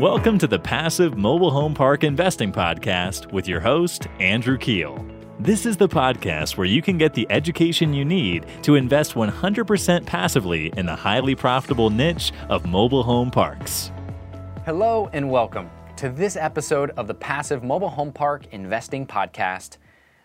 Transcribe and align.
Welcome 0.00 0.38
to 0.40 0.48
the 0.48 0.58
Passive 0.58 1.16
Mobile 1.16 1.52
Home 1.52 1.72
Park 1.72 2.02
Investing 2.02 2.50
Podcast 2.50 3.30
with 3.32 3.46
your 3.46 3.60
host, 3.60 4.08
Andrew 4.18 4.58
Keel. 4.58 5.06
This 5.38 5.64
is 5.64 5.76
the 5.76 5.88
podcast 5.88 6.56
where 6.56 6.66
you 6.66 6.82
can 6.82 6.98
get 6.98 7.14
the 7.14 7.28
education 7.30 7.94
you 7.94 8.04
need 8.04 8.44
to 8.62 8.74
invest 8.74 9.14
100% 9.14 10.04
passively 10.04 10.72
in 10.76 10.84
the 10.84 10.96
highly 10.96 11.36
profitable 11.36 11.90
niche 11.90 12.32
of 12.48 12.66
mobile 12.66 13.04
home 13.04 13.30
parks. 13.30 13.92
Hello 14.64 15.08
and 15.12 15.30
welcome 15.30 15.70
to 15.96 16.08
this 16.08 16.34
episode 16.34 16.90
of 16.96 17.06
the 17.06 17.14
Passive 17.14 17.62
Mobile 17.62 17.90
Home 17.90 18.12
Park 18.12 18.46
Investing 18.50 19.06
Podcast. 19.06 19.76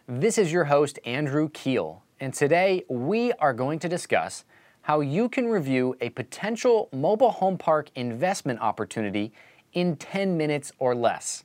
This 0.08 0.40
is 0.40 0.52
your 0.52 0.64
host, 0.64 0.98
Andrew 1.06 1.48
Keel, 1.48 2.02
and 2.20 2.34
today 2.34 2.86
we 2.90 3.34
are 3.34 3.54
going 3.54 3.78
to 3.80 3.88
discuss 3.88 4.46
how 4.82 5.02
you 5.02 5.30
can 5.30 5.48
review 5.48 5.96
a 6.02 6.10
potential 6.10 6.90
mobile 6.92 7.30
home 7.30 7.60
park 7.60 7.92
investment 7.94 8.60
opportunity 8.62 9.32
in 9.74 9.96
10 9.96 10.38
minutes 10.38 10.72
or 10.80 10.96
less. 10.96 11.44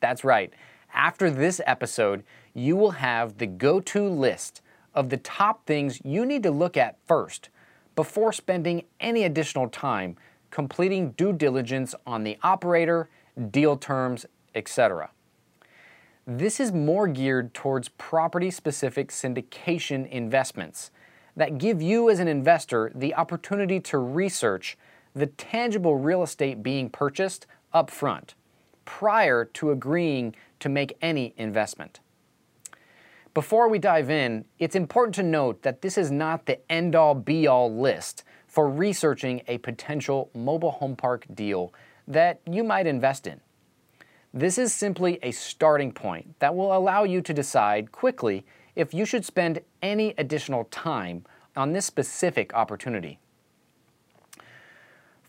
That's 0.00 0.24
right. 0.24 0.52
After 0.94 1.30
this 1.30 1.60
episode, 1.66 2.24
you 2.54 2.76
will 2.76 2.92
have 2.92 3.38
the 3.38 3.46
go 3.46 3.80
to 3.80 4.08
list 4.08 4.62
of 4.94 5.10
the 5.10 5.16
top 5.16 5.66
things 5.66 6.00
you 6.04 6.24
need 6.24 6.42
to 6.42 6.50
look 6.50 6.76
at 6.76 6.98
first 7.06 7.50
before 7.94 8.32
spending 8.32 8.84
any 9.00 9.24
additional 9.24 9.68
time 9.68 10.16
completing 10.50 11.12
due 11.12 11.32
diligence 11.32 11.94
on 12.06 12.24
the 12.24 12.38
operator, 12.42 13.08
deal 13.50 13.76
terms, 13.76 14.26
etc. 14.54 15.10
This 16.26 16.60
is 16.60 16.72
more 16.72 17.08
geared 17.08 17.54
towards 17.54 17.88
property 17.90 18.50
specific 18.50 19.08
syndication 19.08 20.08
investments 20.08 20.90
that 21.36 21.58
give 21.58 21.80
you 21.80 22.10
as 22.10 22.18
an 22.18 22.28
investor 22.28 22.90
the 22.94 23.14
opportunity 23.14 23.80
to 23.80 23.98
research 23.98 24.76
the 25.14 25.26
tangible 25.26 25.96
real 25.96 26.22
estate 26.22 26.62
being 26.62 26.90
purchased 26.90 27.46
up 27.72 27.90
front 27.90 28.34
prior 28.84 29.44
to 29.44 29.70
agreeing 29.70 30.34
to 30.60 30.68
make 30.68 30.96
any 31.02 31.34
investment. 31.36 32.00
Before 33.34 33.68
we 33.68 33.78
dive 33.78 34.10
in, 34.10 34.46
it's 34.58 34.74
important 34.74 35.14
to 35.16 35.22
note 35.22 35.62
that 35.62 35.82
this 35.82 35.98
is 35.98 36.10
not 36.10 36.46
the 36.46 36.58
end 36.72 36.96
all 36.96 37.14
be 37.14 37.46
all 37.46 37.72
list 37.72 38.24
for 38.46 38.68
researching 38.68 39.42
a 39.46 39.58
potential 39.58 40.30
mobile 40.34 40.72
home 40.72 40.96
park 40.96 41.26
deal 41.34 41.72
that 42.08 42.40
you 42.50 42.64
might 42.64 42.86
invest 42.86 43.26
in. 43.26 43.40
This 44.32 44.58
is 44.58 44.74
simply 44.74 45.18
a 45.22 45.30
starting 45.30 45.92
point 45.92 46.38
that 46.38 46.54
will 46.54 46.76
allow 46.76 47.04
you 47.04 47.20
to 47.22 47.34
decide 47.34 47.92
quickly 47.92 48.44
if 48.74 48.94
you 48.94 49.04
should 49.04 49.24
spend 49.24 49.60
any 49.82 50.14
additional 50.18 50.64
time 50.64 51.24
on 51.56 51.72
this 51.72 51.86
specific 51.86 52.54
opportunity. 52.54 53.18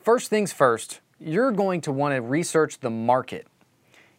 First 0.10 0.32
things 0.32 0.52
first, 0.52 1.02
you're 1.20 1.52
going 1.52 1.82
to 1.82 1.92
want 1.92 2.16
to 2.16 2.22
research 2.24 2.80
the 2.80 2.90
market. 2.90 3.46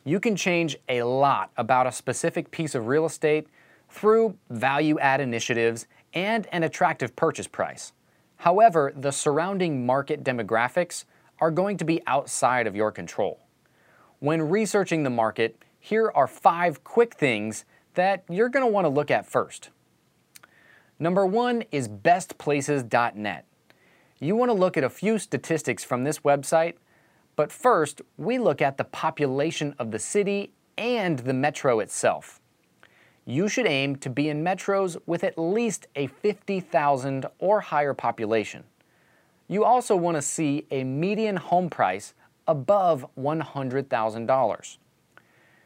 You 0.05 0.21
can 0.21 0.37
change 0.37 0.77
a 0.89 1.03
lot 1.03 1.51
about 1.57 1.89
a 1.89 1.91
specific 1.91 2.53
piece 2.53 2.77
of 2.77 2.87
real 2.87 3.05
estate 3.05 3.49
through 3.89 4.37
value 4.51 5.01
add 5.01 5.21
initiatives 5.21 5.89
and 6.15 6.47
an 6.53 6.63
attractive 6.63 7.17
purchase 7.17 7.49
price. 7.49 7.93
However, 8.37 8.93
the 8.95 9.11
surrounding 9.11 9.85
market 9.85 10.23
demographics 10.23 11.07
are 11.41 11.51
going 11.51 11.77
to 11.79 11.85
be 11.85 12.01
outside 12.07 12.69
of 12.69 12.77
your 12.77 12.93
control. 12.93 13.41
When 14.21 14.49
researching 14.49 15.03
the 15.03 15.11
market, 15.11 15.61
here 15.81 16.13
are 16.15 16.29
five 16.29 16.85
quick 16.85 17.15
things 17.17 17.65
that 17.95 18.23
you're 18.31 18.49
going 18.49 18.65
to 18.65 18.71
want 18.71 18.85
to 18.85 18.91
look 18.91 19.11
at 19.11 19.27
first. 19.27 19.71
Number 21.01 21.27
one 21.27 21.65
is 21.73 21.89
bestplaces.net. 21.89 23.45
You 24.21 24.37
want 24.37 24.51
to 24.51 24.55
look 24.55 24.77
at 24.77 24.85
a 24.85 24.91
few 24.91 25.19
statistics 25.19 25.83
from 25.83 26.05
this 26.05 26.21
website, 26.21 26.75
but 27.35 27.51
first 27.51 28.03
we 28.17 28.39
look 28.39 28.63
at 28.63 28.77
the 28.77 28.85
population 28.85 29.75
of 29.79 29.91
the 29.91 29.99
city 29.99 30.53
and 30.79 31.19
the 31.19 31.35
metro 31.35 31.81
itself 31.81 32.41
you 33.31 33.49
should 33.49 33.67
aim 33.67 33.97
to 33.97 34.11
be 34.11 34.29
in 34.29 34.45
metros 34.45 34.97
with 35.07 35.25
at 35.25 35.39
least 35.39 35.87
a 35.95 36.07
50,000 36.09 37.27
or 37.39 37.61
higher 37.61 37.95
population. 37.95 38.65
You 39.49 39.65
also 39.65 39.97
want 39.97 40.17
to 40.17 40.23
see 40.23 40.67
a 40.71 40.85
median 40.85 41.37
home 41.37 41.71
price 41.71 42.15
above 42.47 43.07
$100,000. 43.19 44.79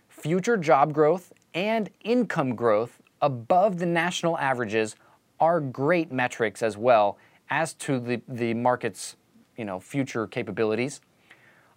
Future 0.08 0.56
job 0.56 0.92
growth 0.92 1.32
and 1.54 1.90
income 2.02 2.54
growth 2.54 3.00
above 3.20 3.78
the 3.78 3.86
national 3.86 4.38
averages 4.38 4.96
are 5.40 5.60
great 5.60 6.12
metrics 6.12 6.62
as 6.62 6.76
well 6.76 7.18
as 7.50 7.74
to 7.74 7.98
the, 8.00 8.22
the 8.28 8.54
market's 8.54 9.16
you 9.56 9.64
know, 9.64 9.78
future 9.80 10.26
capabilities. 10.26 11.00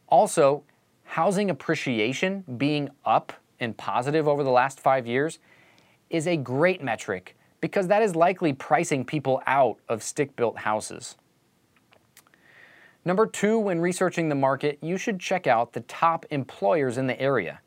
Also, 0.08 0.64
housing 1.04 1.50
appreciation 1.50 2.44
being 2.58 2.90
up 3.06 3.34
and 3.60 3.78
positive 3.78 4.28
over 4.28 4.44
the 4.44 4.52
last 4.52 4.80
five 4.80 5.08
years 5.08 5.40
is 6.10 6.28
a 6.28 6.38
great 6.38 6.82
metric 6.82 7.36
because 7.60 7.88
that 7.88 8.02
is 8.02 8.16
likely 8.16 8.54
pricing 8.54 9.04
people 9.04 9.42
out 9.48 9.78
of 9.90 10.04
stick 10.04 10.36
built 10.36 10.60
houses. 10.60 11.16
Number 13.04 13.26
two, 13.26 13.58
when 13.58 13.80
researching 13.80 14.30
the 14.30 14.36
market, 14.36 14.80
you 14.82 14.98
should 14.98 15.20
check 15.20 15.48
out 15.48 15.74
the 15.74 15.82
top 15.82 16.26
employers 16.30 16.98
in 16.98 17.08
the 17.08 17.20
area. 17.20 17.62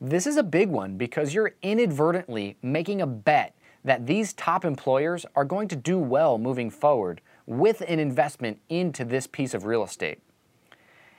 This 0.00 0.26
is 0.26 0.36
a 0.36 0.42
big 0.42 0.68
one 0.68 0.96
because 0.96 1.32
you're 1.32 1.54
inadvertently 1.62 2.56
making 2.60 3.00
a 3.00 3.06
bet 3.06 3.54
that 3.84 4.06
these 4.06 4.32
top 4.32 4.64
employers 4.64 5.26
are 5.36 5.44
going 5.44 5.68
to 5.68 5.76
do 5.76 5.98
well 5.98 6.38
moving 6.38 6.70
forward 6.70 7.20
with 7.46 7.82
an 7.82 7.98
investment 7.98 8.58
into 8.68 9.04
this 9.04 9.26
piece 9.26 9.54
of 9.54 9.66
real 9.66 9.84
estate. 9.84 10.20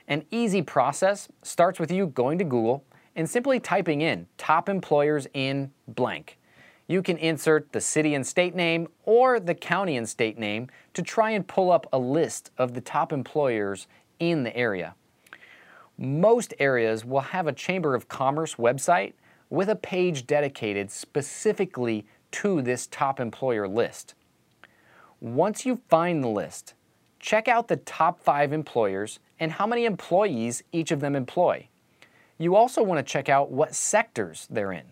An 0.08 0.26
easy 0.31 0.62
process 0.62 1.28
starts 1.42 1.80
with 1.80 1.92
you 1.92 2.08
going 2.08 2.38
to 2.40 2.44
Google 2.44 2.84
and 3.16 3.30
simply 3.30 3.59
typing 3.59 4.02
in 4.02 4.28
top 4.38 4.68
employers 4.68 5.28
in 5.34 5.72
blank 5.88 6.38
you 6.88 7.02
can 7.02 7.18
insert 7.18 7.72
the 7.72 7.81
city 7.81 8.14
and 8.14 8.25
state 8.25 8.56
name 8.56 8.88
or 9.04 9.40
the 9.40 9.56
county 9.56 9.98
and 9.98 10.08
state 10.08 10.38
name 10.38 10.68
to 10.94 11.02
try 11.02 11.31
and 11.31 11.48
pull 11.48 11.72
up 11.72 11.88
a 11.92 11.98
list 11.98 12.52
of 12.58 12.74
the 12.74 12.81
top 12.81 13.12
employers 13.12 13.88
in 14.20 14.44
the 14.44 14.56
area. 14.56 14.96
Most 15.98 16.54
areas 16.59 17.04
will 17.04 17.22
have 17.22 17.48
a 17.48 17.54
Chamber 17.54 17.96
of 17.96 18.08
Commerce 18.08 18.56
website 18.56 19.14
with 19.50 19.70
a 19.70 19.75
page 19.75 20.28
dedicated 20.28 20.92
specifically 20.92 22.06
to 22.35 22.62
this 22.62 22.85
top 22.88 23.22
employer 23.22 23.66
list. 23.66 24.13
Once 25.22 25.66
you 25.66 25.79
find 25.88 26.22
the 26.22 26.28
list, 26.28 26.73
check 27.18 27.47
out 27.47 27.69
the 27.69 27.78
top 27.78 28.22
five 28.22 28.51
employers 28.51 29.19
and 29.40 29.53
how 29.53 29.66
many 29.66 29.85
employees 29.85 30.62
each 30.74 30.91
of 30.91 31.00
them 31.00 31.16
employ. 31.16 31.68
You 32.38 32.57
also 32.57 32.84
want 32.84 33.00
to 33.00 33.09
check 33.09 33.29
out 33.29 33.51
what 33.51 33.74
sectors 33.74 34.47
they're 34.50 34.74
in. 34.74 34.84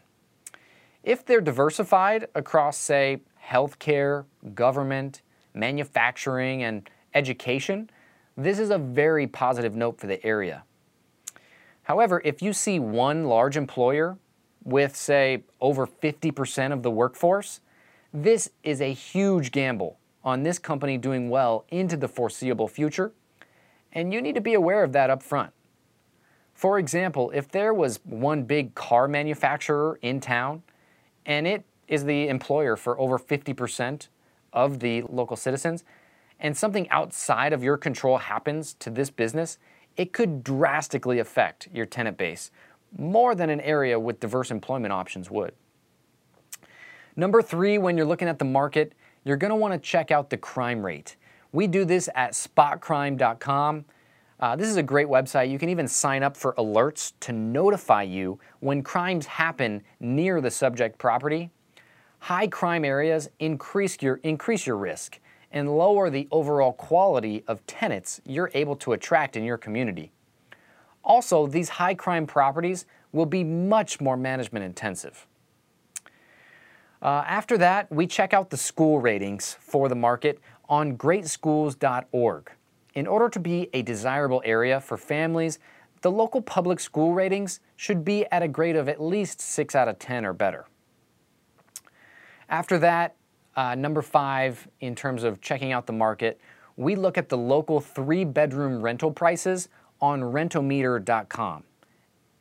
If 1.04 1.26
they're 1.26 1.42
diversified 1.42 2.28
across, 2.34 2.78
say, 2.78 3.20
healthcare, 3.46 4.24
government, 4.56 5.22
manufacturing, 5.54 6.64
and 6.64 6.90
education, 7.14 7.90
this 8.38 8.58
is 8.58 8.70
a 8.70 8.78
very 8.78 9.28
positive 9.28 9.76
note 9.76 10.00
for 10.00 10.08
the 10.08 10.26
area. 10.26 10.64
However, 11.84 12.22
if 12.24 12.42
you 12.42 12.54
see 12.54 12.80
one 12.80 13.26
large 13.26 13.58
employer 13.58 14.18
with, 14.64 14.96
say, 14.96 15.44
over 15.60 15.86
50% 15.86 16.72
of 16.72 16.84
the 16.84 16.92
workforce, 16.92 17.60
this 18.14 18.50
is 18.64 18.82
a 18.82 18.94
huge 18.94 19.52
gamble 19.52 19.98
on 20.24 20.44
this 20.44 20.60
company 20.60 20.98
doing 20.98 21.30
well 21.30 21.66
into 21.70 21.98
the 21.98 22.08
foreseeable 22.08 22.68
future, 22.68 23.12
and 23.92 24.14
you 24.14 24.22
need 24.22 24.36
to 24.36 24.42
be 24.42 24.54
aware 24.54 24.84
of 24.84 24.94
that 24.94 25.10
up 25.10 25.22
front. 25.22 25.52
For 26.54 26.80
example, 26.80 27.32
if 27.34 27.50
there 27.50 27.74
was 27.74 28.00
one 28.04 28.44
big 28.44 28.76
car 28.76 29.08
manufacturer 29.08 30.00
in 30.02 30.20
town 30.20 30.64
and 31.26 31.48
it 31.48 31.64
is 31.88 32.06
the 32.06 32.28
employer 32.28 32.76
for 32.76 33.00
over 33.00 33.18
50% 33.18 34.08
of 34.54 34.80
the 34.80 35.02
local 35.04 35.36
citizens, 35.36 35.84
and 36.40 36.56
something 36.56 36.90
outside 36.90 37.54
of 37.54 37.64
your 37.64 37.78
control 37.78 38.18
happens 38.18 38.74
to 38.76 38.90
this 38.90 39.10
business, 39.10 39.58
it 39.98 40.14
could 40.14 40.44
drastically 40.44 41.20
affect 41.20 41.68
your 41.74 41.86
tenant 41.86 42.18
base 42.18 42.52
more 42.98 43.36
than 43.36 43.50
an 43.50 43.62
area 43.62 44.00
with 44.00 44.20
diverse 44.20 44.52
employment 44.52 44.94
options 44.94 45.30
would. 45.30 45.54
Number 47.16 47.42
three, 47.42 47.78
when 47.78 47.98
you're 47.98 48.06
looking 48.06 48.28
at 48.28 48.40
the 48.40 48.46
market, 48.46 48.94
you're 49.24 49.38
going 49.38 49.50
to 49.50 49.56
want 49.56 49.74
to 49.74 49.80
check 49.80 50.12
out 50.12 50.30
the 50.30 50.38
crime 50.38 50.86
rate. 50.86 51.16
We 51.52 51.68
do 51.68 51.86
this 51.86 52.10
at 52.16 52.32
spotcrime.com. 52.32 53.86
Uh, 54.40 54.56
this 54.56 54.68
is 54.68 54.78
a 54.78 54.84
great 54.84 55.08
website. 55.08 55.50
You 55.50 55.60
can 55.60 55.70
even 55.70 55.88
sign 55.88 56.24
up 56.24 56.36
for 56.36 56.54
alerts 56.56 57.14
to 57.22 57.32
notify 57.32 58.04
you 58.04 58.40
when 58.60 58.82
crimes 58.82 59.26
happen 59.26 59.84
near 60.00 60.42
the 60.42 60.52
subject 60.52 60.98
property. 60.98 61.52
High 62.20 62.48
crime 62.48 62.84
areas 62.84 63.30
increase 63.40 64.02
your, 64.02 64.16
increase 64.24 64.66
your 64.66 64.78
risk 64.78 65.20
and 65.52 65.78
lower 65.78 66.10
the 66.10 66.28
overall 66.32 66.74
quality 66.74 67.44
of 67.48 67.66
tenants 67.68 68.20
you're 68.26 68.50
able 68.54 68.76
to 68.78 68.94
attract 68.94 69.38
in 69.38 69.44
your 69.44 69.58
community. 69.58 70.12
Also, 71.04 71.48
these 71.48 71.70
high 71.70 71.94
crime 71.94 72.26
properties 72.26 72.86
will 73.12 73.26
be 73.26 73.44
much 73.44 74.00
more 74.00 74.18
management 74.18 74.66
intensive. 74.66 75.28
Uh, 77.02 77.24
after 77.28 77.58
that, 77.58 77.92
we 77.92 78.08
check 78.08 78.34
out 78.34 78.50
the 78.50 78.58
school 78.58 79.00
ratings 79.00 79.58
for 79.60 79.90
the 79.90 79.96
market 79.96 80.40
on 80.70 80.98
greatschools.org. 80.98 82.52
In 82.94 83.08
order 83.08 83.28
to 83.28 83.40
be 83.40 83.70
a 83.74 83.82
desirable 83.82 84.42
area 84.46 84.80
for 84.80 84.98
families 84.98 85.60
the 86.04 86.12
local 86.12 86.42
public 86.42 86.82
school 86.82 87.14
ratings 87.14 87.62
should 87.78 88.04
be 88.04 88.26
at 88.26 88.44
a 88.44 88.48
grade 88.48 88.76
of 88.76 88.90
at 88.90 89.02
least 89.02 89.40
6 89.40 89.74
out 89.74 89.88
of 89.88 89.98
10 90.00 90.26
or 90.26 90.34
better. 90.34 90.66
After 92.50 92.78
that, 92.80 93.16
uh, 93.56 93.76
number 93.76 94.02
five, 94.02 94.68
in 94.82 94.96
terms 94.96 95.24
of 95.24 95.40
checking 95.40 95.72
out 95.72 95.88
the 95.88 95.94
market, 95.94 96.42
we 96.76 96.96
look 96.96 97.18
at 97.18 97.30
the 97.30 97.38
local 97.38 97.80
three 97.80 98.26
bedroom 98.26 98.82
rental 98.82 99.12
prices 99.12 99.70
on 100.04 100.20
rentometer.com. 100.20 101.64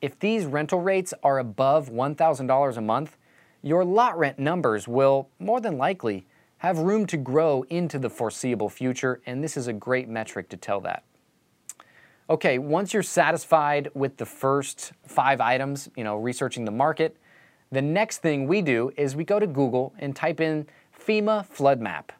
If 0.00 0.18
these 0.18 0.46
rental 0.46 0.80
rates 0.80 1.14
are 1.22 1.38
above 1.38 1.90
$1,000 1.90 2.76
a 2.76 2.80
month, 2.80 3.16
your 3.62 3.84
lot 3.84 4.18
rent 4.18 4.36
numbers 4.36 4.88
will 4.88 5.28
more 5.38 5.60
than 5.60 5.78
likely 5.78 6.26
have 6.58 6.78
room 6.78 7.06
to 7.06 7.16
grow 7.16 7.64
into 7.70 8.00
the 8.00 8.10
foreseeable 8.10 8.68
future, 8.68 9.20
and 9.26 9.44
this 9.44 9.56
is 9.56 9.68
a 9.68 9.72
great 9.72 10.08
metric 10.08 10.48
to 10.48 10.56
tell 10.56 10.80
that. 10.80 11.04
Okay, 12.28 12.58
once 12.58 12.92
you're 12.92 13.04
satisfied 13.04 13.88
with 13.94 14.16
the 14.16 14.26
first 14.26 14.92
five 15.06 15.40
items, 15.40 15.88
you 15.96 16.02
know, 16.02 16.16
researching 16.16 16.64
the 16.64 16.72
market, 16.72 17.16
the 17.70 17.82
next 17.82 18.18
thing 18.18 18.48
we 18.48 18.60
do 18.60 18.90
is 18.96 19.14
we 19.14 19.22
go 19.22 19.38
to 19.38 19.46
Google 19.46 19.94
and 20.00 20.16
type 20.16 20.40
in 20.40 20.66
FEMA 20.98 21.46
flood 21.46 21.80
map. 21.80 22.10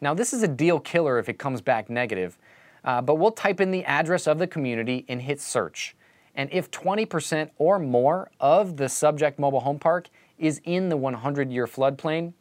Now, 0.00 0.14
this 0.14 0.32
is 0.32 0.44
a 0.44 0.48
deal 0.48 0.78
killer 0.78 1.18
if 1.18 1.28
it 1.28 1.38
comes 1.38 1.60
back 1.60 1.90
negative, 1.90 2.38
uh, 2.86 3.02
but 3.02 3.16
we'll 3.16 3.32
type 3.32 3.60
in 3.60 3.70
the 3.70 3.84
address 3.84 4.26
of 4.26 4.38
the 4.38 4.46
community 4.46 5.04
and 5.08 5.20
hit 5.20 5.40
search. 5.40 5.96
And 6.34 6.48
if 6.52 6.70
20% 6.70 7.50
or 7.58 7.78
more 7.78 8.30
of 8.40 8.76
the 8.76 8.88
subject 8.88 9.38
mobile 9.38 9.60
home 9.60 9.78
park 9.78 10.08
is 10.38 10.60
in 10.64 10.88
the 10.88 10.96
100 10.96 11.50
year 11.50 11.66
floodplain, 11.66 12.32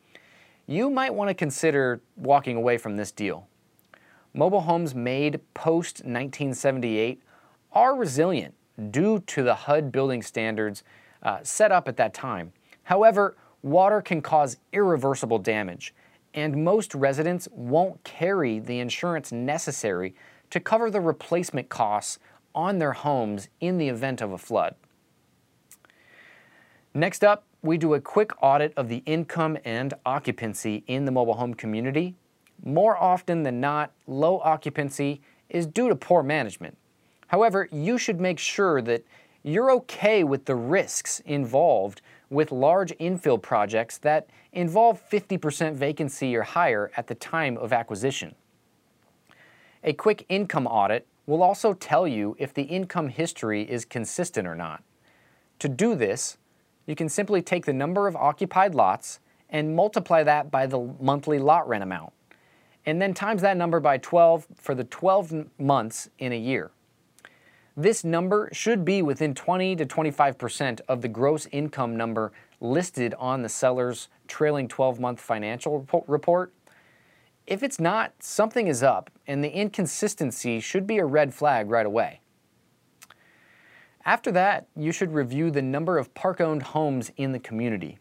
you 0.67 0.89
might 0.89 1.13
want 1.13 1.29
to 1.29 1.33
consider 1.33 2.01
walking 2.15 2.55
away 2.55 2.77
from 2.77 2.95
this 2.95 3.11
deal. 3.11 3.47
Mobile 4.33 4.61
homes 4.61 4.93
made 4.93 5.39
post 5.53 5.99
1978 5.99 7.21
are 7.71 7.95
resilient 7.95 8.53
due 8.91 9.19
to 9.21 9.43
the 9.43 9.55
HUD 9.55 9.91
building 9.91 10.21
standards 10.21 10.83
uh, 11.23 11.39
set 11.43 11.71
up 11.71 11.87
at 11.87 11.97
that 11.97 12.13
time. 12.13 12.51
However, 12.83 13.37
water 13.61 14.01
can 14.01 14.21
cause 14.21 14.57
irreversible 14.73 15.39
damage, 15.39 15.93
and 16.33 16.63
most 16.63 16.93
residents 16.93 17.47
won't 17.51 18.03
carry 18.03 18.59
the 18.59 18.79
insurance 18.79 19.31
necessary 19.31 20.13
to 20.49 20.59
cover 20.59 20.89
the 20.89 21.01
replacement 21.01 21.69
costs 21.69 22.19
on 22.53 22.79
their 22.79 22.93
homes 22.93 23.49
in 23.59 23.77
the 23.77 23.89
event 23.89 24.21
of 24.21 24.31
a 24.31 24.37
flood. 24.37 24.75
Next 26.93 27.23
up, 27.23 27.43
we 27.61 27.77
do 27.77 27.93
a 27.93 27.99
quick 27.99 28.31
audit 28.41 28.73
of 28.77 28.87
the 28.87 29.03
income 29.05 29.57
and 29.65 29.93
occupancy 30.05 30.83
in 30.87 31.05
the 31.05 31.11
mobile 31.11 31.33
home 31.33 31.53
community. 31.53 32.15
More 32.63 32.95
often 32.95 33.43
than 33.43 33.59
not, 33.59 33.91
low 34.07 34.39
occupancy 34.39 35.21
is 35.49 35.67
due 35.67 35.89
to 35.89 35.95
poor 35.95 36.23
management. 36.23 36.77
However, 37.27 37.67
you 37.71 37.97
should 37.97 38.21
make 38.21 38.39
sure 38.39 38.81
that 38.83 39.03
you're 39.43 39.71
okay 39.71 40.23
with 40.23 40.45
the 40.45 40.55
risks 40.55 41.19
involved 41.25 42.01
with 42.29 42.51
large 42.51 42.91
infill 42.97 43.41
projects 43.41 43.97
that 43.99 44.27
involve 44.53 45.01
50% 45.09 45.73
vacancy 45.73 46.35
or 46.35 46.43
higher 46.43 46.91
at 46.97 47.07
the 47.07 47.15
time 47.15 47.57
of 47.57 47.73
acquisition. 47.73 48.35
A 49.87 49.93
quick 49.93 50.25
income 50.29 50.65
audit 50.65 51.05
will 51.27 51.43
also 51.43 51.73
tell 51.73 52.07
you 52.07 52.35
if 52.39 52.51
the 52.51 52.63
income 52.63 53.09
history 53.09 53.61
is 53.61 53.85
consistent 53.85 54.47
or 54.47 54.55
not. 54.55 54.83
To 55.59 55.69
do 55.69 55.93
this, 55.93 56.37
you 56.87 56.95
can 56.95 57.07
simply 57.07 57.43
take 57.43 57.67
the 57.67 57.73
number 57.73 58.07
of 58.07 58.15
occupied 58.15 58.73
lots 58.73 59.19
and 59.47 59.75
multiply 59.75 60.23
that 60.23 60.49
by 60.49 60.65
the 60.65 60.79
monthly 60.99 61.37
lot 61.37 61.67
rent 61.67 61.83
amount, 61.83 62.13
and 62.87 62.99
then 62.99 63.13
times 63.13 63.43
that 63.43 63.57
number 63.57 63.79
by 63.79 63.99
12 63.99 64.47
for 64.55 64.73
the 64.73 64.85
12 64.85 65.45
months 65.59 66.09
in 66.17 66.33
a 66.33 66.37
year. 66.37 66.71
This 67.77 68.03
number 68.03 68.49
should 68.51 68.85
be 68.85 69.03
within 69.03 69.35
20 69.35 69.75
to 69.75 69.85
25% 69.85 70.81
of 70.87 71.03
the 71.03 71.07
gross 71.07 71.45
income 71.51 71.95
number 71.95 72.31
listed 72.59 73.13
on 73.19 73.43
the 73.43 73.49
seller's 73.49 74.07
trailing 74.27 74.67
12 74.67 74.99
month 74.99 75.21
financial 75.21 75.87
report. 76.07 76.53
If 77.47 77.61
it's 77.61 77.79
not, 77.79 78.13
something 78.19 78.67
is 78.67 78.81
up, 78.81 79.11
and 79.27 79.43
the 79.43 79.51
inconsistency 79.51 80.59
should 80.59 80.87
be 80.87 80.97
a 80.97 81.05
red 81.05 81.33
flag 81.33 81.69
right 81.69 81.85
away. 81.85 82.21
After 84.03 84.31
that, 84.31 84.67
you 84.75 84.91
should 84.91 85.13
review 85.13 85.51
the 85.51 85.61
number 85.61 85.97
of 85.97 86.13
park 86.13 86.41
owned 86.41 86.63
homes 86.63 87.11
in 87.17 87.31
the 87.31 87.39
community. 87.39 87.99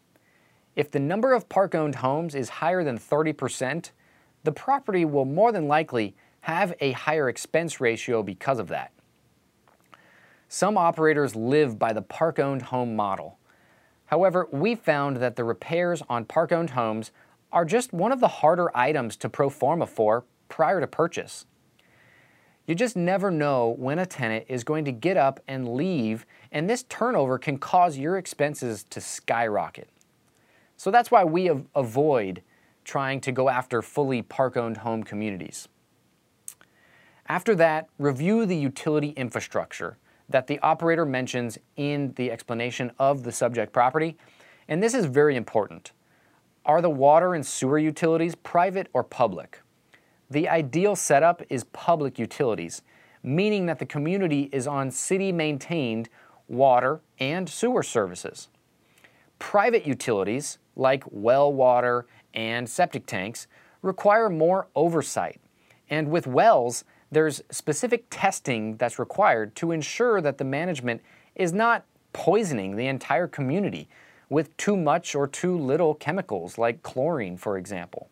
If 0.76 0.90
the 0.90 1.00
number 1.00 1.32
of 1.32 1.48
park 1.48 1.74
owned 1.74 1.96
homes 1.96 2.34
is 2.34 2.48
higher 2.48 2.84
than 2.84 2.98
30%, 2.98 3.90
the 4.44 4.52
property 4.52 5.04
will 5.04 5.24
more 5.24 5.52
than 5.52 5.68
likely 5.68 6.14
have 6.40 6.74
a 6.80 6.92
higher 6.92 7.28
expense 7.28 7.80
ratio 7.80 8.22
because 8.22 8.58
of 8.58 8.68
that. 8.68 8.92
Some 10.48 10.76
operators 10.76 11.34
live 11.34 11.78
by 11.78 11.92
the 11.92 12.02
park 12.02 12.38
owned 12.38 12.62
home 12.62 12.94
model. 12.96 13.38
However, 14.06 14.46
we 14.52 14.74
found 14.74 15.16
that 15.18 15.36
the 15.36 15.44
repairs 15.44 16.02
on 16.08 16.26
park 16.26 16.52
owned 16.52 16.70
homes 16.70 17.12
are 17.54 17.64
just 17.64 17.92
one 17.92 18.10
of 18.10 18.18
the 18.18 18.28
harder 18.28 18.76
items 18.76 19.16
to 19.16 19.28
pro 19.28 19.48
forma 19.48 19.86
for 19.86 20.24
prior 20.48 20.80
to 20.80 20.86
purchase. 20.86 21.46
You 22.66 22.74
just 22.74 22.96
never 22.96 23.30
know 23.30 23.76
when 23.78 23.98
a 23.98 24.06
tenant 24.06 24.46
is 24.48 24.64
going 24.64 24.84
to 24.86 24.92
get 24.92 25.16
up 25.16 25.38
and 25.46 25.74
leave, 25.74 26.26
and 26.50 26.68
this 26.68 26.82
turnover 26.88 27.38
can 27.38 27.58
cause 27.58 27.96
your 27.96 28.18
expenses 28.18 28.82
to 28.84 29.00
skyrocket. 29.00 29.88
So 30.76 30.90
that's 30.90 31.10
why 31.10 31.24
we 31.24 31.50
avoid 31.74 32.42
trying 32.84 33.20
to 33.20 33.32
go 33.32 33.48
after 33.48 33.80
fully 33.82 34.20
park 34.20 34.56
owned 34.56 34.78
home 34.78 35.04
communities. 35.04 35.68
After 37.28 37.54
that, 37.54 37.86
review 37.98 38.46
the 38.46 38.56
utility 38.56 39.10
infrastructure 39.10 39.96
that 40.28 40.48
the 40.48 40.58
operator 40.58 41.06
mentions 41.06 41.58
in 41.76 42.12
the 42.16 42.32
explanation 42.32 42.90
of 42.98 43.22
the 43.22 43.32
subject 43.32 43.72
property, 43.72 44.16
and 44.66 44.82
this 44.82 44.94
is 44.94 45.04
very 45.06 45.36
important. 45.36 45.92
Are 46.66 46.80
the 46.80 46.90
water 46.90 47.34
and 47.34 47.44
sewer 47.44 47.78
utilities 47.78 48.34
private 48.34 48.88
or 48.94 49.04
public? 49.04 49.60
The 50.30 50.48
ideal 50.48 50.96
setup 50.96 51.42
is 51.50 51.64
public 51.64 52.18
utilities, 52.18 52.80
meaning 53.22 53.66
that 53.66 53.78
the 53.78 53.86
community 53.86 54.48
is 54.50 54.66
on 54.66 54.90
city 54.90 55.30
maintained 55.30 56.08
water 56.48 57.00
and 57.18 57.48
sewer 57.48 57.82
services. 57.82 58.48
Private 59.38 59.86
utilities, 59.86 60.58
like 60.74 61.04
well 61.10 61.52
water 61.52 62.06
and 62.32 62.68
septic 62.68 63.04
tanks, 63.04 63.46
require 63.82 64.30
more 64.30 64.68
oversight. 64.74 65.40
And 65.90 66.08
with 66.08 66.26
wells, 66.26 66.84
there's 67.12 67.42
specific 67.50 68.06
testing 68.08 68.78
that's 68.78 68.98
required 68.98 69.54
to 69.56 69.70
ensure 69.70 70.22
that 70.22 70.38
the 70.38 70.44
management 70.44 71.02
is 71.34 71.52
not 71.52 71.84
poisoning 72.14 72.76
the 72.76 72.86
entire 72.86 73.28
community 73.28 73.88
with 74.28 74.56
too 74.56 74.76
much 74.76 75.14
or 75.14 75.26
too 75.26 75.56
little 75.58 75.94
chemicals, 75.94 76.58
like 76.58 76.82
chlorine, 76.82 77.36
for 77.36 77.56
example. 77.56 78.08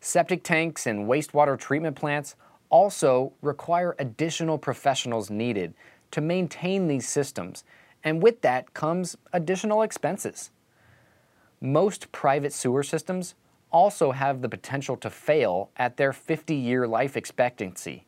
Septic 0.00 0.42
tanks 0.42 0.86
and 0.86 1.06
wastewater 1.06 1.58
treatment 1.58 1.96
plants 1.96 2.34
also 2.70 3.32
require 3.42 3.94
additional 3.98 4.56
professionals 4.56 5.30
needed 5.30 5.74
to 6.10 6.20
maintain 6.20 6.88
these 6.88 7.08
systems, 7.08 7.64
and 8.02 8.22
with 8.22 8.40
that 8.40 8.72
comes 8.72 9.16
additional 9.32 9.82
expenses. 9.82 10.50
Most 11.60 12.10
private 12.12 12.52
sewer 12.52 12.82
systems 12.82 13.34
also 13.70 14.12
have 14.12 14.40
the 14.40 14.48
potential 14.48 14.96
to 14.96 15.10
fail 15.10 15.70
at 15.76 15.96
their 15.96 16.12
50 16.12 16.54
year 16.54 16.88
life 16.88 17.16
expectancy. 17.16 18.06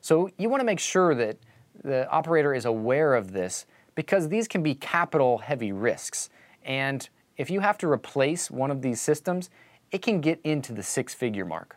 So 0.00 0.30
you 0.38 0.48
want 0.48 0.60
to 0.60 0.64
make 0.64 0.80
sure 0.80 1.14
that 1.14 1.36
the 1.84 2.08
operator 2.10 2.54
is 2.54 2.64
aware 2.64 3.14
of 3.14 3.32
this 3.32 3.66
because 3.96 4.28
these 4.28 4.46
can 4.46 4.62
be 4.62 4.76
capital 4.76 5.38
heavy 5.38 5.72
risks. 5.72 6.30
And 6.64 7.08
if 7.36 7.50
you 7.50 7.58
have 7.60 7.76
to 7.78 7.90
replace 7.90 8.48
one 8.48 8.70
of 8.70 8.82
these 8.82 9.00
systems, 9.00 9.50
it 9.90 10.02
can 10.02 10.20
get 10.20 10.40
into 10.44 10.72
the 10.72 10.84
six 10.84 11.12
figure 11.12 11.44
mark. 11.44 11.76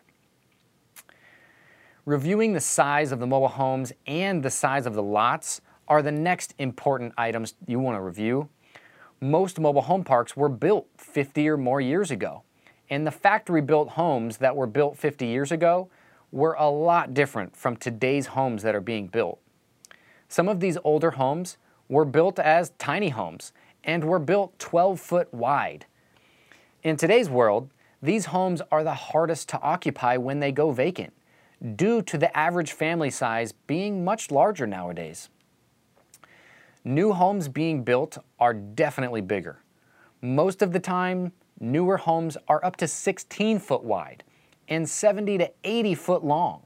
Reviewing 2.04 2.52
the 2.52 2.60
size 2.60 3.10
of 3.10 3.18
the 3.18 3.26
mobile 3.26 3.48
homes 3.48 3.92
and 4.06 4.42
the 4.42 4.50
size 4.50 4.86
of 4.86 4.94
the 4.94 5.02
lots 5.02 5.60
are 5.88 6.02
the 6.02 6.12
next 6.12 6.54
important 6.58 7.12
items 7.18 7.54
you 7.66 7.78
want 7.80 7.96
to 7.96 8.00
review. 8.00 8.48
Most 9.20 9.60
mobile 9.60 9.82
home 9.82 10.04
parks 10.04 10.36
were 10.36 10.48
built 10.48 10.86
50 10.96 11.48
or 11.48 11.56
more 11.56 11.80
years 11.80 12.10
ago, 12.10 12.42
and 12.88 13.06
the 13.06 13.10
factory 13.10 13.60
built 13.60 13.90
homes 13.90 14.38
that 14.38 14.56
were 14.56 14.66
built 14.66 14.96
50 14.96 15.26
years 15.26 15.52
ago 15.52 15.90
were 16.32 16.54
a 16.54 16.70
lot 16.70 17.12
different 17.12 17.56
from 17.56 17.76
today's 17.76 18.28
homes 18.28 18.62
that 18.62 18.74
are 18.74 18.80
being 18.80 19.08
built. 19.08 19.40
Some 20.28 20.48
of 20.48 20.60
these 20.60 20.78
older 20.84 21.12
homes 21.12 21.58
were 21.90 22.04
built 22.04 22.38
as 22.38 22.70
tiny 22.78 23.08
homes 23.08 23.52
and 23.82 24.04
were 24.04 24.20
built 24.20 24.56
12 24.60 25.00
foot 25.00 25.34
wide. 25.34 25.84
In 26.84 26.96
today's 26.96 27.28
world, 27.28 27.68
these 28.00 28.26
homes 28.26 28.62
are 28.70 28.84
the 28.84 28.94
hardest 28.94 29.48
to 29.50 29.60
occupy 29.60 30.16
when 30.16 30.38
they 30.38 30.52
go 30.52 30.70
vacant, 30.70 31.12
due 31.76 32.00
to 32.00 32.16
the 32.16 32.34
average 32.34 32.72
family 32.72 33.10
size 33.10 33.52
being 33.66 34.04
much 34.04 34.30
larger 34.30 34.66
nowadays. 34.66 35.28
New 36.84 37.12
homes 37.12 37.48
being 37.48 37.82
built 37.82 38.16
are 38.38 38.54
definitely 38.54 39.20
bigger. 39.20 39.58
Most 40.22 40.62
of 40.62 40.72
the 40.72 40.80
time, 40.80 41.32
newer 41.58 41.96
homes 41.96 42.38
are 42.48 42.64
up 42.64 42.76
to 42.76 42.86
16 42.86 43.58
foot 43.58 43.82
wide 43.82 44.22
and 44.68 44.88
70 44.88 45.38
to 45.38 45.50
80 45.64 45.94
foot 45.96 46.24
long. 46.24 46.62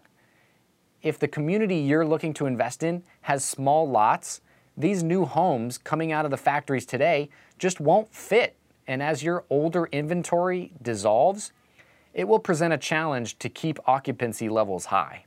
if 1.05 1.19
the 1.19 1.29
community 1.29 1.77
you're 1.77 2.07
looking 2.07 2.33
to 2.33 2.47
invest 2.47 2.83
in 2.83 3.03
has 3.21 3.45
small 3.45 3.89
lots, 3.89 4.41
these 4.77 5.03
new 5.03 5.25
homes 5.25 5.79
coming 5.79 6.13
out 6.13 6.25
of 6.25 6.31
the 6.31 6.37
factories 6.37 6.87
today 6.87 7.29
just 7.59 7.81
won't 7.81 8.13
fit. 8.13 8.57
And 8.87 9.03
as 9.03 9.23
your 9.23 9.45
older 9.49 9.87
inventory 9.87 10.73
dissolves, 10.83 11.53
it 12.13 12.29
will 12.29 12.39
present 12.39 12.73
a 12.73 12.79
challenge 12.79 13.39
to 13.39 13.49
keep 13.49 13.79
occupancy 13.89 14.49
levels 14.49 14.87
high. 14.87 15.25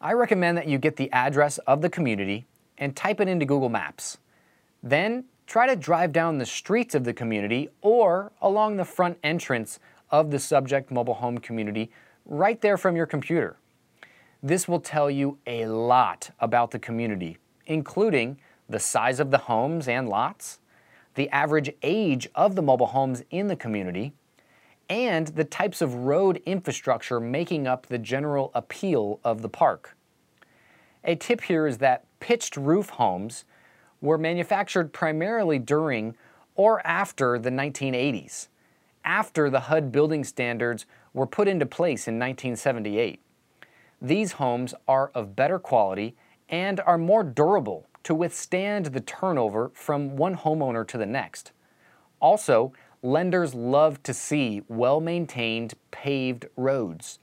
I 0.00 0.12
recommend 0.12 0.56
that 0.56 0.68
you 0.68 0.78
get 0.78 0.96
the 0.96 1.12
address 1.12 1.58
of 1.58 1.82
the 1.82 1.90
community 1.90 2.46
and 2.78 2.96
type 2.96 3.20
it 3.20 3.28
into 3.28 3.44
Google 3.44 3.68
Maps. 3.68 4.18
Then 4.82 5.24
try 5.46 5.66
to 5.66 5.76
drive 5.76 6.12
down 6.12 6.38
the 6.38 6.46
streets 6.46 6.94
of 6.94 7.04
the 7.04 7.12
community 7.12 7.68
or 7.82 8.32
along 8.40 8.76
the 8.76 8.84
front 8.84 9.18
entrance 9.22 9.78
of 10.10 10.30
the 10.30 10.38
subject 10.38 10.90
mobile 10.90 11.14
home 11.14 11.38
community 11.38 11.90
right 12.24 12.60
there 12.60 12.78
from 12.78 12.96
your 12.96 13.06
computer. 13.06 13.56
This 14.42 14.66
will 14.66 14.80
tell 14.80 15.10
you 15.10 15.38
a 15.46 15.66
lot 15.66 16.30
about 16.40 16.70
the 16.70 16.78
community, 16.78 17.36
including 17.70 18.36
the 18.68 18.80
size 18.80 19.20
of 19.20 19.30
the 19.30 19.38
homes 19.38 19.86
and 19.86 20.08
lots, 20.08 20.58
the 21.14 21.30
average 21.30 21.70
age 21.84 22.28
of 22.34 22.56
the 22.56 22.62
mobile 22.62 22.88
homes 22.88 23.22
in 23.30 23.46
the 23.46 23.54
community, 23.54 24.12
and 24.88 25.28
the 25.28 25.44
types 25.44 25.80
of 25.80 25.94
road 25.94 26.42
infrastructure 26.44 27.20
making 27.20 27.68
up 27.68 27.86
the 27.86 27.98
general 27.98 28.50
appeal 28.54 29.20
of 29.22 29.40
the 29.40 29.48
park. 29.48 29.96
A 31.04 31.14
tip 31.14 31.42
here 31.42 31.68
is 31.68 31.78
that 31.78 32.04
pitched 32.18 32.56
roof 32.56 32.90
homes 32.90 33.44
were 34.00 34.18
manufactured 34.18 34.92
primarily 34.92 35.60
during 35.60 36.16
or 36.56 36.84
after 36.84 37.38
the 37.38 37.50
1980s, 37.50 38.48
after 39.04 39.48
the 39.48 39.60
HUD 39.60 39.92
building 39.92 40.24
standards 40.24 40.86
were 41.14 41.26
put 41.26 41.46
into 41.46 41.66
place 41.66 42.08
in 42.08 42.14
1978. 42.14 43.20
These 44.02 44.32
homes 44.32 44.74
are 44.88 45.12
of 45.14 45.36
better 45.36 45.60
quality 45.60 46.16
and 46.50 46.80
are 46.80 46.98
more 46.98 47.24
durable 47.24 47.88
to 48.02 48.14
withstand 48.14 48.86
the 48.86 49.00
turnover 49.00 49.70
from 49.72 50.16
one 50.16 50.36
homeowner 50.36 50.86
to 50.86 50.98
the 50.98 51.06
next. 51.06 51.52
Also, 52.20 52.72
lenders 53.02 53.54
love 53.54 54.02
to 54.02 54.12
see 54.12 54.62
well 54.68 55.00
maintained 55.00 55.74
paved 55.90 56.46
roads. 56.56 57.18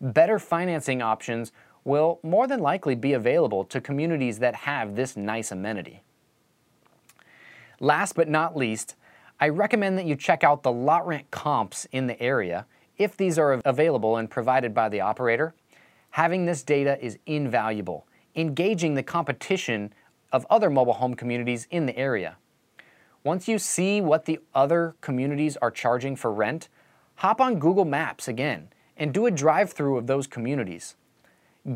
Better 0.00 0.38
financing 0.38 1.00
options 1.00 1.52
will 1.84 2.18
more 2.22 2.46
than 2.46 2.60
likely 2.60 2.94
be 2.94 3.12
available 3.12 3.64
to 3.64 3.80
communities 3.80 4.38
that 4.38 4.54
have 4.54 4.96
this 4.96 5.16
nice 5.16 5.52
amenity. 5.52 6.02
Last 7.80 8.14
but 8.14 8.28
not 8.28 8.56
least, 8.56 8.96
I 9.40 9.48
recommend 9.48 9.98
that 9.98 10.06
you 10.06 10.16
check 10.16 10.44
out 10.44 10.62
the 10.62 10.72
lot 10.72 11.06
rent 11.06 11.30
comps 11.30 11.86
in 11.92 12.06
the 12.06 12.20
area 12.20 12.66
if 12.96 13.16
these 13.16 13.38
are 13.38 13.60
available 13.64 14.16
and 14.16 14.30
provided 14.30 14.72
by 14.72 14.88
the 14.88 15.00
operator. 15.00 15.54
Having 16.10 16.46
this 16.46 16.62
data 16.62 17.02
is 17.04 17.18
invaluable, 17.26 18.06
engaging 18.36 18.94
the 18.94 19.02
competition 19.02 19.92
of 20.32 20.46
other 20.50 20.70
mobile 20.70 20.94
home 20.94 21.14
communities 21.14 21.66
in 21.70 21.86
the 21.86 21.96
area. 21.96 22.36
Once 23.22 23.48
you 23.48 23.58
see 23.58 24.00
what 24.00 24.26
the 24.26 24.38
other 24.54 24.94
communities 25.00 25.56
are 25.58 25.70
charging 25.70 26.16
for 26.16 26.32
rent, 26.32 26.68
hop 27.16 27.40
on 27.40 27.58
Google 27.58 27.84
Maps 27.84 28.28
again 28.28 28.68
and 28.96 29.14
do 29.14 29.26
a 29.26 29.30
drive 29.30 29.72
through 29.72 29.96
of 29.96 30.06
those 30.06 30.26
communities. 30.26 30.96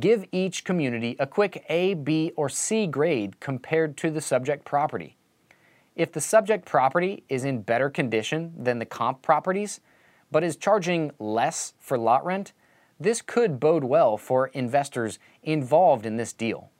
Give 0.00 0.26
each 0.32 0.64
community 0.64 1.16
a 1.18 1.26
quick 1.26 1.64
A, 1.70 1.94
B, 1.94 2.32
or 2.36 2.48
C 2.48 2.86
grade 2.86 3.40
compared 3.40 3.96
to 3.98 4.10
the 4.10 4.20
subject 4.20 4.64
property. 4.64 5.16
If 5.96 6.12
the 6.12 6.20
subject 6.20 6.66
property 6.66 7.24
is 7.28 7.44
in 7.44 7.62
better 7.62 7.88
condition 7.88 8.52
than 8.56 8.78
the 8.78 8.84
comp 8.84 9.22
properties, 9.22 9.80
but 10.30 10.44
is 10.44 10.56
charging 10.56 11.10
less 11.18 11.72
for 11.80 11.96
lot 11.96 12.24
rent, 12.24 12.52
this 13.00 13.23
could 13.23 13.61
bode 13.61 13.85
well 13.85 14.17
for 14.17 14.49
investors 14.49 15.19
involved 15.43 16.05
in 16.07 16.17
this 16.17 16.33
deal. 16.33 16.71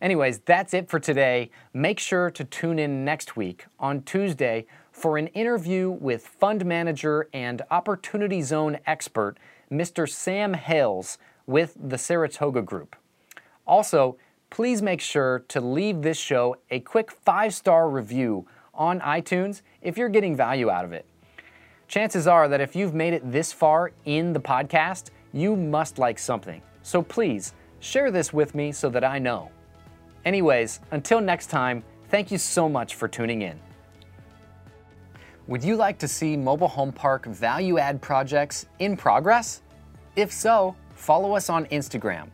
Anyways, 0.00 0.38
that's 0.40 0.72
it 0.72 0.88
for 0.88 0.98
today. 0.98 1.50
Make 1.74 1.98
sure 1.98 2.30
to 2.30 2.44
tune 2.44 2.78
in 2.78 3.04
next 3.04 3.36
week 3.36 3.66
on 3.78 4.02
Tuesday 4.02 4.66
for 4.90 5.18
an 5.18 5.26
interview 5.28 5.90
with 5.90 6.26
fund 6.26 6.64
manager 6.64 7.28
and 7.34 7.62
opportunity 7.70 8.40
zone 8.40 8.78
expert, 8.86 9.36
Mr. 9.70 10.08
Sam 10.08 10.54
Hales 10.54 11.18
with 11.46 11.76
the 11.78 11.98
Saratoga 11.98 12.62
Group. 12.62 12.96
Also, 13.66 14.16
please 14.48 14.80
make 14.80 15.00
sure 15.00 15.44
to 15.48 15.60
leave 15.60 16.00
this 16.00 16.18
show 16.18 16.56
a 16.70 16.80
quick 16.80 17.10
five 17.10 17.52
star 17.52 17.88
review 17.88 18.46
on 18.72 19.00
iTunes 19.00 19.60
if 19.82 19.98
you're 19.98 20.08
getting 20.08 20.34
value 20.34 20.70
out 20.70 20.86
of 20.86 20.92
it. 20.92 21.04
Chances 21.90 22.28
are 22.28 22.46
that 22.46 22.60
if 22.60 22.76
you've 22.76 22.94
made 22.94 23.14
it 23.14 23.32
this 23.32 23.52
far 23.52 23.90
in 24.04 24.32
the 24.32 24.38
podcast, 24.38 25.10
you 25.32 25.56
must 25.56 25.98
like 25.98 26.20
something. 26.20 26.62
So 26.82 27.02
please 27.02 27.52
share 27.80 28.12
this 28.12 28.32
with 28.32 28.54
me 28.54 28.70
so 28.70 28.88
that 28.90 29.02
I 29.02 29.18
know. 29.18 29.50
Anyways, 30.24 30.78
until 30.92 31.20
next 31.20 31.48
time, 31.48 31.82
thank 32.08 32.30
you 32.30 32.38
so 32.38 32.68
much 32.68 32.94
for 32.94 33.08
tuning 33.08 33.42
in. 33.42 33.58
Would 35.48 35.64
you 35.64 35.74
like 35.74 35.98
to 35.98 36.06
see 36.06 36.36
mobile 36.36 36.68
home 36.68 36.92
park 36.92 37.26
value 37.26 37.78
add 37.78 38.00
projects 38.00 38.66
in 38.78 38.96
progress? 38.96 39.62
If 40.14 40.32
so, 40.32 40.76
follow 40.94 41.34
us 41.34 41.50
on 41.50 41.66
Instagram 41.66 42.28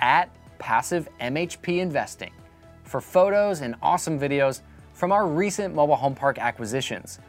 at 0.00 0.34
Passive 0.58 1.08
MHP 1.20 1.78
Investing 1.78 2.32
for 2.82 3.00
photos 3.00 3.60
and 3.60 3.76
awesome 3.82 4.18
videos 4.18 4.62
from 4.94 5.12
our 5.12 5.28
recent 5.28 5.76
mobile 5.76 5.94
home 5.94 6.16
park 6.16 6.40
acquisitions. 6.40 7.20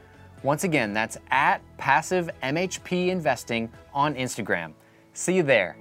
Once 0.47 0.63
again, 0.63 0.93
that's 0.93 1.17
at 1.29 1.61
Passive 1.77 2.29
MHP 2.41 3.09
Investing 3.09 3.69
on 3.93 4.15
Instagram. 4.15 4.71
See 5.11 5.35
you 5.35 5.43
there. 5.43 5.75